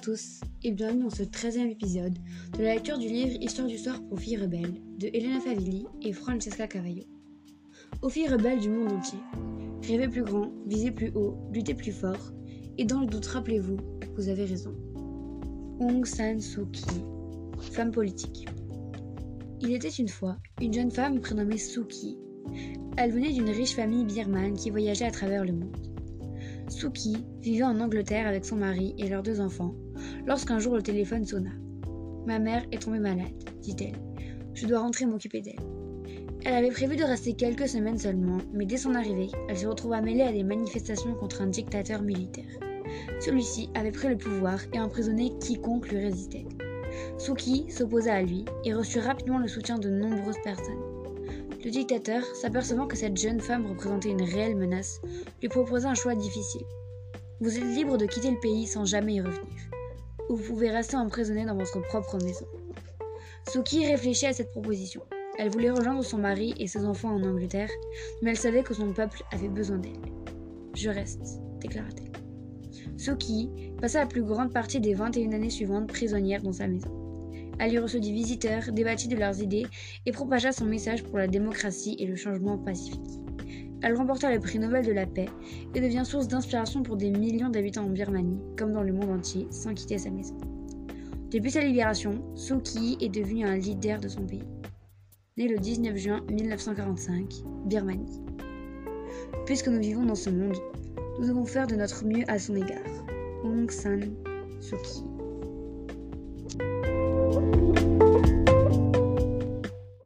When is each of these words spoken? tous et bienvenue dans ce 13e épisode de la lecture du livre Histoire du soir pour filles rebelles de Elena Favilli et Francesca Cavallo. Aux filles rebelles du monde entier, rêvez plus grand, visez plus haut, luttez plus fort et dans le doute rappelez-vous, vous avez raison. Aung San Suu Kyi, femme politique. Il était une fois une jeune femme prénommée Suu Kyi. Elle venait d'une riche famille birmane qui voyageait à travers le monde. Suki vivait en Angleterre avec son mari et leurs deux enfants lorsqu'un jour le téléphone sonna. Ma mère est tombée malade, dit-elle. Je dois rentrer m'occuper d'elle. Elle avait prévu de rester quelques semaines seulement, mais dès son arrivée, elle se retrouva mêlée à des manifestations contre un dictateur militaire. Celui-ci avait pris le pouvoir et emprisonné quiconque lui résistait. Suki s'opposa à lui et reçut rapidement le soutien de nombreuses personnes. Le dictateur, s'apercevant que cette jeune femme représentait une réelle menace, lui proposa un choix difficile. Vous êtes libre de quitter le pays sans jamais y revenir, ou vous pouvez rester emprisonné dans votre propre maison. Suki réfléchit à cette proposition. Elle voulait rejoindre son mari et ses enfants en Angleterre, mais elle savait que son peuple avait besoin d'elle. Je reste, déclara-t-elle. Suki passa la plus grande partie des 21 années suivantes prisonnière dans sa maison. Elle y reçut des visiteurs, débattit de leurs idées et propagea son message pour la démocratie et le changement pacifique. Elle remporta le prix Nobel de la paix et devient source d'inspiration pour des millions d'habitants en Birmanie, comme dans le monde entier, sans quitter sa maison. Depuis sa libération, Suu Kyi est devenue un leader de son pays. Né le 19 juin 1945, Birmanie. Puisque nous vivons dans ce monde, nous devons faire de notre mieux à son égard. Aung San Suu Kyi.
tous 0.00 0.40
et 0.64 0.72
bienvenue 0.72 1.04
dans 1.04 1.10
ce 1.10 1.22
13e 1.22 1.70
épisode 1.70 2.18
de 2.58 2.64
la 2.64 2.74
lecture 2.74 2.98
du 2.98 3.06
livre 3.06 3.40
Histoire 3.40 3.68
du 3.68 3.78
soir 3.78 4.02
pour 4.08 4.18
filles 4.18 4.38
rebelles 4.38 4.74
de 4.98 5.08
Elena 5.12 5.38
Favilli 5.38 5.86
et 6.02 6.12
Francesca 6.12 6.66
Cavallo. 6.66 7.04
Aux 8.02 8.08
filles 8.08 8.28
rebelles 8.28 8.58
du 8.58 8.70
monde 8.70 8.92
entier, 8.92 9.20
rêvez 9.86 10.08
plus 10.08 10.24
grand, 10.24 10.50
visez 10.66 10.90
plus 10.90 11.12
haut, 11.14 11.36
luttez 11.52 11.74
plus 11.74 11.92
fort 11.92 12.32
et 12.76 12.84
dans 12.84 13.02
le 13.02 13.06
doute 13.06 13.26
rappelez-vous, 13.26 13.76
vous 14.16 14.28
avez 14.28 14.44
raison. 14.44 14.74
Aung 15.78 16.04
San 16.04 16.40
Suu 16.40 16.66
Kyi, 16.72 17.04
femme 17.60 17.92
politique. 17.92 18.48
Il 19.60 19.72
était 19.72 19.88
une 19.88 20.08
fois 20.08 20.38
une 20.60 20.74
jeune 20.74 20.90
femme 20.90 21.20
prénommée 21.20 21.58
Suu 21.58 21.84
Kyi. 21.86 22.18
Elle 22.96 23.12
venait 23.12 23.32
d'une 23.32 23.50
riche 23.50 23.76
famille 23.76 24.04
birmane 24.04 24.54
qui 24.54 24.70
voyageait 24.70 25.06
à 25.06 25.12
travers 25.12 25.44
le 25.44 25.52
monde. 25.52 25.76
Suki 26.68 27.24
vivait 27.40 27.64
en 27.64 27.78
Angleterre 27.78 28.26
avec 28.26 28.44
son 28.44 28.56
mari 28.56 28.94
et 28.98 29.08
leurs 29.08 29.22
deux 29.22 29.40
enfants 29.40 29.74
lorsqu'un 30.26 30.58
jour 30.58 30.76
le 30.76 30.82
téléphone 30.82 31.24
sonna. 31.24 31.50
Ma 32.26 32.38
mère 32.38 32.64
est 32.72 32.82
tombée 32.82 32.98
malade, 32.98 33.32
dit-elle. 33.60 34.00
Je 34.54 34.66
dois 34.66 34.80
rentrer 34.80 35.06
m'occuper 35.06 35.40
d'elle. 35.40 35.60
Elle 36.44 36.54
avait 36.54 36.70
prévu 36.70 36.96
de 36.96 37.04
rester 37.04 37.34
quelques 37.34 37.68
semaines 37.68 37.98
seulement, 37.98 38.38
mais 38.52 38.66
dès 38.66 38.76
son 38.76 38.94
arrivée, 38.94 39.30
elle 39.48 39.58
se 39.58 39.66
retrouva 39.66 40.00
mêlée 40.00 40.22
à 40.22 40.32
des 40.32 40.44
manifestations 40.44 41.14
contre 41.14 41.42
un 41.42 41.46
dictateur 41.46 42.02
militaire. 42.02 42.44
Celui-ci 43.20 43.70
avait 43.74 43.92
pris 43.92 44.08
le 44.08 44.18
pouvoir 44.18 44.60
et 44.72 44.80
emprisonné 44.80 45.32
quiconque 45.40 45.88
lui 45.88 45.98
résistait. 45.98 46.46
Suki 47.18 47.70
s'opposa 47.70 48.14
à 48.14 48.22
lui 48.22 48.44
et 48.64 48.74
reçut 48.74 49.00
rapidement 49.00 49.38
le 49.38 49.48
soutien 49.48 49.78
de 49.78 49.88
nombreuses 49.88 50.40
personnes. 50.44 50.82
Le 51.64 51.70
dictateur, 51.70 52.22
s'apercevant 52.34 52.86
que 52.86 52.96
cette 52.96 53.16
jeune 53.16 53.40
femme 53.40 53.66
représentait 53.66 54.10
une 54.10 54.22
réelle 54.22 54.56
menace, 54.56 55.00
lui 55.40 55.48
proposa 55.48 55.88
un 55.88 55.94
choix 55.94 56.14
difficile. 56.14 56.66
Vous 57.40 57.56
êtes 57.56 57.74
libre 57.74 57.96
de 57.96 58.06
quitter 58.06 58.30
le 58.30 58.40
pays 58.40 58.66
sans 58.66 58.84
jamais 58.84 59.14
y 59.14 59.20
revenir, 59.20 59.70
ou 60.28 60.36
vous 60.36 60.54
pouvez 60.54 60.70
rester 60.70 60.96
emprisonné 60.96 61.44
dans 61.44 61.56
votre 61.56 61.80
propre 61.82 62.16
maison. 62.22 62.46
Suki 63.48 63.86
réfléchit 63.86 64.26
à 64.26 64.32
cette 64.32 64.50
proposition. 64.50 65.02
Elle 65.38 65.50
voulait 65.50 65.70
rejoindre 65.70 66.04
son 66.04 66.18
mari 66.18 66.54
et 66.58 66.66
ses 66.66 66.84
enfants 66.84 67.14
en 67.14 67.22
Angleterre, 67.22 67.70
mais 68.22 68.30
elle 68.30 68.36
savait 68.36 68.62
que 68.62 68.74
son 68.74 68.92
peuple 68.92 69.22
avait 69.32 69.48
besoin 69.48 69.78
d'elle. 69.78 69.92
Je 70.74 70.90
reste, 70.90 71.40
déclara-t-elle. 71.60 72.12
Suki 72.96 73.50
passa 73.80 74.00
la 74.00 74.06
plus 74.06 74.22
grande 74.22 74.52
partie 74.52 74.80
des 74.80 74.94
21 74.94 75.32
années 75.32 75.50
suivantes 75.50 75.88
prisonnière 75.88 76.42
dans 76.42 76.52
sa 76.52 76.68
maison. 76.68 76.90
Elle 77.58 77.72
y 77.72 77.78
reçut 77.78 78.00
des 78.00 78.12
visiteurs, 78.12 78.72
débattit 78.72 79.08
de 79.08 79.16
leurs 79.16 79.40
idées 79.40 79.66
et 80.06 80.12
propagea 80.12 80.52
son 80.52 80.64
message 80.64 81.04
pour 81.04 81.18
la 81.18 81.28
démocratie 81.28 81.96
et 81.98 82.06
le 82.06 82.16
changement 82.16 82.58
pacifique. 82.58 83.23
Elle 83.84 83.96
remporta 83.96 84.32
le 84.32 84.40
prix 84.40 84.58
Nobel 84.58 84.86
de 84.86 84.92
la 84.92 85.04
paix 85.04 85.28
et 85.74 85.80
devient 85.82 86.04
source 86.06 86.26
d'inspiration 86.26 86.82
pour 86.82 86.96
des 86.96 87.10
millions 87.10 87.50
d'habitants 87.50 87.84
en 87.84 87.90
Birmanie, 87.90 88.40
comme 88.56 88.72
dans 88.72 88.82
le 88.82 88.94
monde 88.94 89.10
entier, 89.10 89.46
sans 89.50 89.74
quitter 89.74 89.98
sa 89.98 90.08
maison. 90.08 90.38
Depuis 91.30 91.50
sa 91.50 91.60
libération, 91.60 92.12
Suu 92.34 92.62
Kyi 92.62 92.96
est 93.02 93.10
devenue 93.10 93.44
un 93.44 93.58
leader 93.58 94.00
de 94.00 94.08
son 94.08 94.24
pays. 94.24 94.48
Né 95.36 95.48
le 95.48 95.58
19 95.58 95.96
juin 95.98 96.20
1945, 96.30 97.30
Birmanie. 97.66 98.22
Puisque 99.44 99.68
nous 99.68 99.80
vivons 99.80 100.06
dans 100.06 100.14
ce 100.14 100.30
monde, 100.30 100.56
nous 101.20 101.28
devons 101.28 101.44
faire 101.44 101.66
de 101.66 101.74
notre 101.74 102.06
mieux 102.06 102.24
à 102.26 102.38
son 102.38 102.56
égard. 102.56 103.04
Aung 103.44 103.70
San 103.70 104.00
Suu 104.60 104.76
Kyi. 104.76 105.04